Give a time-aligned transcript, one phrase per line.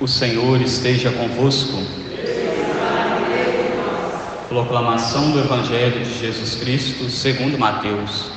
[0.00, 1.76] O Senhor esteja convosco.
[4.48, 8.32] Proclamação do Evangelho de Jesus Cristo segundo Mateus.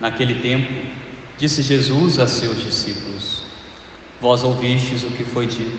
[0.00, 0.72] Naquele tempo,
[1.36, 3.42] disse Jesus a seus discípulos:
[4.18, 5.78] Vós ouvistes o que foi dito,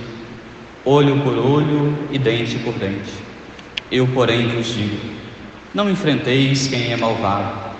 [0.85, 3.11] olho por olho e dente por dente.
[3.91, 5.15] Eu, porém, vos digo:
[5.73, 7.73] não enfrenteis quem é malvado.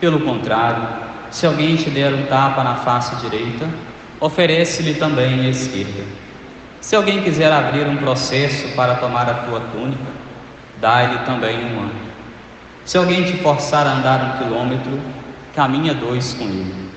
[0.00, 3.68] Pelo contrário, se alguém te der um tapa na face direita,
[4.18, 6.02] oferece-lhe também a esquerda.
[6.80, 10.10] Se alguém quiser abrir um processo para tomar a tua túnica,
[10.80, 12.00] dá-lhe também um ano.
[12.86, 14.98] Se alguém te forçar a andar um quilômetro,
[15.54, 16.88] caminha dois com ele.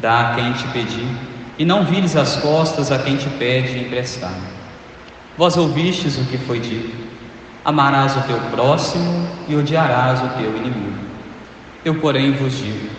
[0.00, 1.08] Dá a quem te pedir,
[1.56, 4.42] e não vires as costas a quem te pede emprestado.
[5.36, 6.96] Vós ouvistes o que foi dito:
[7.64, 10.98] amarás o teu próximo e odiarás o teu inimigo.
[11.84, 12.98] Eu, porém, vos digo: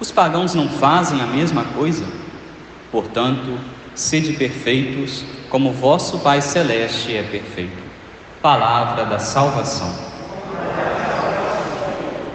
[0.00, 2.04] Os pagãos não fazem a mesma coisa?
[2.92, 3.58] Portanto,
[3.96, 7.82] sede perfeitos, como vosso Pai Celeste é perfeito.
[8.40, 9.92] Palavra da salvação.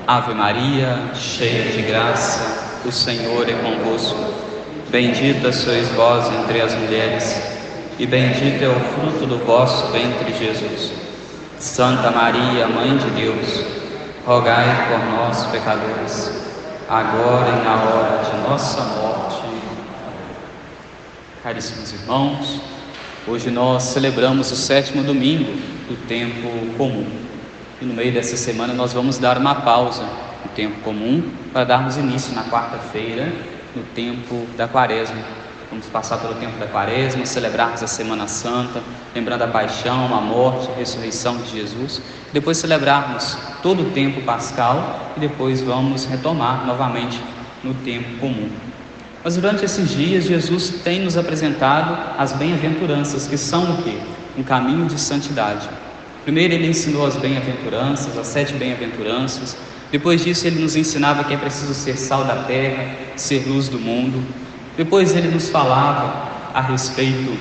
[0.05, 4.19] Ave Maria, cheia de graça, o Senhor é convosco.
[4.89, 7.41] Bendita sois vós entre as mulheres,
[7.97, 10.91] e bendito é o fruto do vosso ventre, Jesus.
[11.57, 13.65] Santa Maria, Mãe de Deus,
[14.25, 16.52] rogai por nós, pecadores
[16.93, 19.41] agora e na hora de nossa morte.
[21.41, 22.61] Caríssimos irmãos,
[23.27, 25.51] hoje nós celebramos o sétimo domingo
[25.87, 27.07] do tempo comum.
[27.81, 30.03] E no meio dessa semana nós vamos dar uma pausa
[30.45, 33.33] no tempo comum para darmos início na quarta-feira
[33.75, 35.42] no tempo da quaresma.
[35.73, 38.79] Vamos passar pelo tempo da quaresma, celebrarmos a Semana Santa,
[39.15, 41.99] lembrando a paixão, a morte, a ressurreição de Jesus.
[42.31, 47.19] Depois celebrarmos todo o tempo pascal e depois vamos retomar novamente
[47.63, 48.51] no tempo comum.
[49.23, 53.97] Mas durante esses dias, Jesus tem nos apresentado as bem-aventuranças, que são o quê?
[54.37, 55.67] Um caminho de santidade.
[56.23, 59.57] Primeiro, ele ensinou as bem-aventuranças, as sete bem-aventuranças.
[59.91, 63.79] Depois disso, ele nos ensinava que é preciso ser sal da terra, ser luz do
[63.79, 64.23] mundo.
[64.75, 67.37] Depois ele nos falava a respeito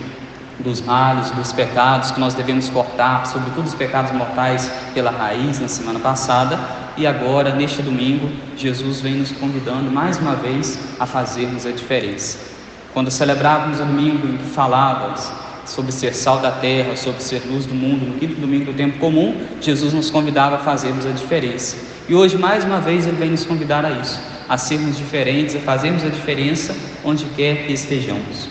[0.58, 5.66] dos males, dos pecados que nós devemos cortar, sobretudo os pecados mortais pela raiz na
[5.66, 6.58] semana passada,
[6.96, 12.38] e agora, neste domingo, Jesus vem nos convidando mais uma vez a fazermos a diferença.
[12.92, 15.32] Quando celebrávamos o domingo em que falávamos
[15.64, 18.98] sobre ser sal da terra, sobre ser luz do mundo, no quinto domingo do tempo
[18.98, 21.78] comum, Jesus nos convidava a fazermos a diferença.
[22.06, 25.60] E hoje, mais uma vez, ele vem nos convidar a isso a sermos diferentes, a
[25.60, 28.50] fazermos a diferença onde quer que estejamos.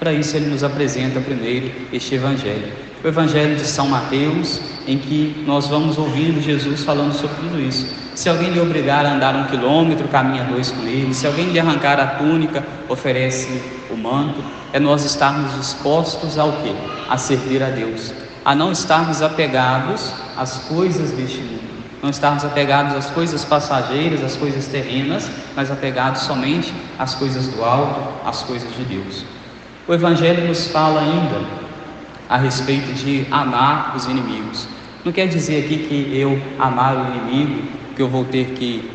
[0.00, 2.72] Para isso, ele nos apresenta primeiro este Evangelho,
[3.04, 7.94] o Evangelho de São Mateus, em que nós vamos ouvindo Jesus falando sobre tudo isso.
[8.14, 11.12] Se alguém lhe obrigar a andar um quilômetro, caminha dois com ele.
[11.12, 13.60] Se alguém lhe arrancar a túnica, oferece
[13.90, 14.42] o manto.
[14.72, 16.72] É nós estarmos dispostos ao quê?
[17.10, 21.61] A servir a Deus, a não estarmos apegados às coisas deste mundo
[22.02, 27.64] não estarmos apegados às coisas passageiras, às coisas terrenas, mas apegados somente às coisas do
[27.64, 29.24] alto, às coisas de Deus.
[29.86, 31.40] O Evangelho nos fala ainda
[32.28, 34.66] a respeito de amar os inimigos.
[35.04, 38.90] Não quer dizer aqui que eu amar o inimigo, que eu vou ter que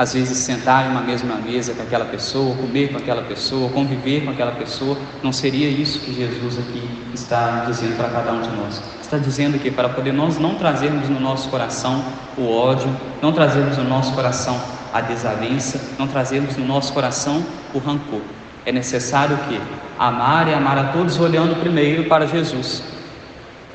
[0.00, 4.24] às vezes sentar em uma mesma mesa com aquela pessoa, comer com aquela pessoa, conviver
[4.24, 8.48] com aquela pessoa, não seria isso que Jesus aqui está dizendo para cada um de
[8.48, 8.82] nós.
[9.02, 12.02] Está dizendo que para poder nós não trazermos no nosso coração
[12.38, 12.88] o ódio,
[13.20, 14.58] não trazermos no nosso coração
[14.90, 18.22] a desavença, não trazermos no nosso coração o rancor.
[18.64, 19.60] É necessário que
[19.98, 22.82] amar e amar a todos olhando primeiro para Jesus,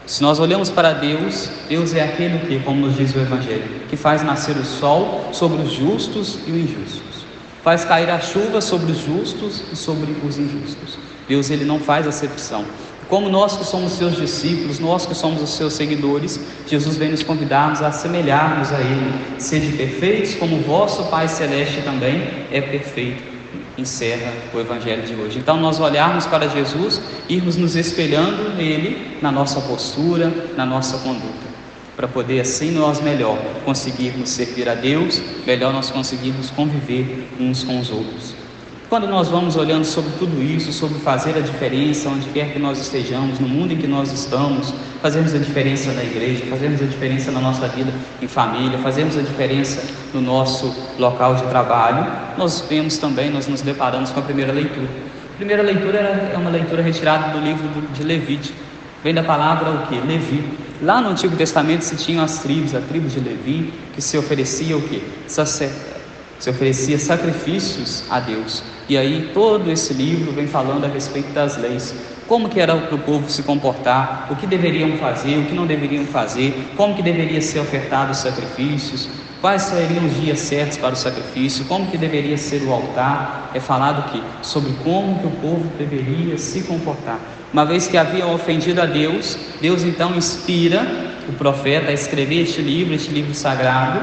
[0.06, 3.98] se nós olhamos para Deus, Deus é aquele que, como nos diz o Evangelho, que
[3.98, 7.26] faz nascer o sol sobre os justos e os injustos,
[7.64, 11.00] faz cair a chuva sobre os justos e sobre os injustos.
[11.28, 12.64] Deus ele não faz acepção.
[13.10, 17.24] Como nós que somos seus discípulos, nós que somos os seus seguidores, Jesus vem nos
[17.24, 23.35] convidarmos a assemelharmos a Ele, sede perfeitos como o vosso Pai Celeste também é perfeito
[23.78, 25.40] encerra o Evangelho de hoje.
[25.40, 31.56] Então, nós olharmos para Jesus, irmos nos espelhando nele, na nossa postura, na nossa conduta,
[31.96, 37.80] para poder assim nós melhor conseguirmos servir a Deus, melhor nós conseguirmos conviver uns com
[37.80, 38.45] os outros.
[38.88, 42.80] Quando nós vamos olhando sobre tudo isso, sobre fazer a diferença onde quer que nós
[42.80, 44.72] estejamos, no mundo em que nós estamos,
[45.02, 47.92] fazemos a diferença na igreja, fazemos a diferença na nossa vida
[48.22, 49.82] em família, fazemos a diferença
[50.14, 52.06] no nosso local de trabalho,
[52.38, 54.88] nós vemos também, nós nos deparamos com a primeira leitura.
[55.34, 55.98] A primeira leitura
[56.34, 58.58] é uma leitura retirada do livro de Levítico.
[59.04, 60.00] Vem da palavra o que?
[60.00, 60.44] Levi.
[60.82, 64.78] Lá no Antigo Testamento se tinham as tribos, a tribo de Levi, que se oferecia
[64.78, 65.04] o que?
[65.28, 68.75] Se oferecia sacrifícios a Deus.
[68.88, 71.96] E aí todo esse livro vem falando a respeito das leis.
[72.28, 75.66] Como que era para o povo se comportar, o que deveriam fazer, o que não
[75.66, 79.08] deveriam fazer, como que deveria ser ofertado os sacrifícios,
[79.42, 83.52] quais seriam os dias certos para o sacrifício, como que deveria ser o altar.
[83.54, 87.20] É falado que sobre como que o povo deveria se comportar.
[87.54, 90.82] Uma vez que haviam ofendido a Deus, Deus então inspira
[91.30, 94.02] o profeta a escrever este livro, este livro sagrado,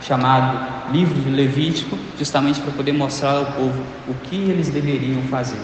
[0.00, 5.60] chamado Livro de Levítico, justamente para poder mostrar ao povo o que eles deveriam fazer.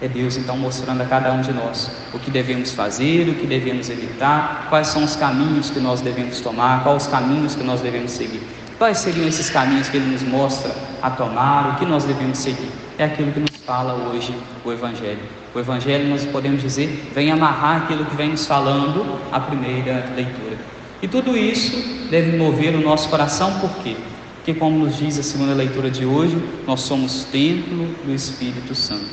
[0.00, 3.46] É Deus então mostrando a cada um de nós o que devemos fazer, o que
[3.46, 7.80] devemos evitar, quais são os caminhos que nós devemos tomar, quais os caminhos que nós
[7.80, 8.42] devemos seguir.
[8.76, 10.70] Quais seriam esses caminhos que Ele nos mostra
[11.00, 12.70] a tomar, o que nós devemos seguir?
[12.98, 15.22] É aquilo que nos fala hoje o Evangelho.
[15.54, 20.58] O Evangelho, nós podemos dizer, vem amarrar aquilo que vem nos falando a primeira leitura.
[21.00, 23.96] E tudo isso deve mover o nosso coração, por quê?
[24.36, 29.06] Porque, como nos diz a segunda leitura de hoje, nós somos templo do Espírito Santo.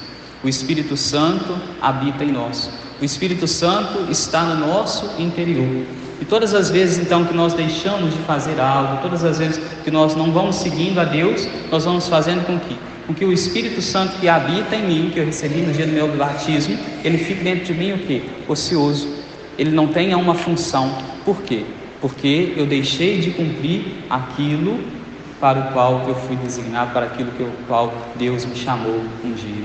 [0.44, 2.70] O Espírito Santo habita em nós.
[3.02, 5.86] O Espírito Santo está no nosso interior.
[6.22, 9.90] E todas as vezes então que nós deixamos de fazer algo, todas as vezes que
[9.90, 13.82] nós não vamos seguindo a Deus, nós vamos fazendo com que, com que o Espírito
[13.82, 17.44] Santo que habita em mim, que eu recebi no dia do meu batismo, ele fique
[17.44, 18.30] dentro de mim o que?
[18.48, 19.08] Ocioso.
[19.58, 20.96] Ele não tenha uma função.
[21.26, 21.66] Por quê?
[22.04, 24.78] Porque eu deixei de cumprir aquilo
[25.40, 29.32] para o qual eu fui designado, para aquilo que o qual Deus me chamou um
[29.32, 29.64] dia.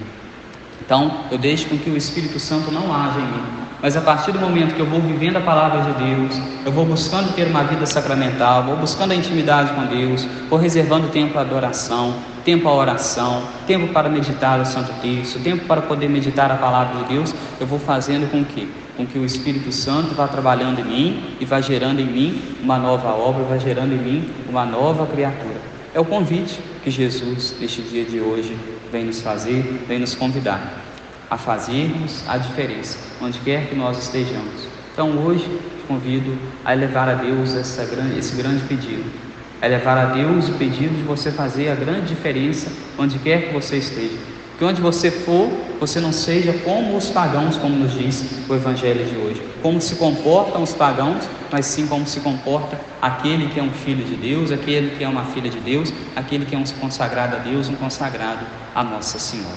[0.80, 3.42] Então, eu deixo com que o Espírito Santo não haja em mim.
[3.82, 6.84] Mas a partir do momento que eu vou vivendo a palavra de Deus, eu vou
[6.84, 11.40] buscando ter uma vida sacramental, vou buscando a intimidade com Deus, vou reservando tempo à
[11.40, 12.14] adoração,
[12.48, 17.02] tempo à oração, tempo para meditar o Santo Texto, tempo para poder meditar a palavra
[17.02, 18.66] de Deus, eu vou fazendo com que
[18.96, 22.78] com que o Espírito Santo vá trabalhando em mim e vá gerando em mim uma
[22.78, 25.60] nova obra, vá gerando em mim uma nova criatura.
[25.92, 28.56] É o convite que Jesus, neste dia de hoje,
[28.90, 30.82] vem nos fazer, vem nos convidar
[31.28, 34.66] a fazermos a diferença, onde quer que nós estejamos.
[34.94, 37.82] Então, hoje, te convido a elevar a Deus essa
[38.16, 39.27] esse grande pedido.
[39.60, 43.54] A elevar a Deus o pedido de você fazer a grande diferença onde quer que
[43.54, 48.24] você esteja que onde você for, você não seja como os pagãos, como nos diz
[48.48, 49.40] o Evangelho de hoje.
[49.62, 54.04] Como se comportam os pagãos, mas sim como se comporta aquele que é um filho
[54.04, 57.38] de Deus, aquele que é uma filha de Deus, aquele que é um consagrado a
[57.38, 58.44] Deus, um consagrado
[58.74, 59.56] a Nossa Senhora.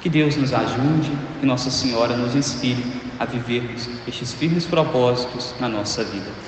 [0.00, 2.86] Que Deus nos ajude, que Nossa Senhora nos inspire
[3.20, 6.47] a vivermos estes firmes propósitos na nossa vida.